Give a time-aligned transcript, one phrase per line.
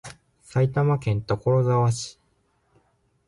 [0.41, 2.17] 埼玉県所沢市